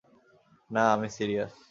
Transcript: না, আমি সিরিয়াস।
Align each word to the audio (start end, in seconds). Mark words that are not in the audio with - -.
না, 0.69 0.83
আমি 0.93 1.07
সিরিয়াস। 1.09 1.53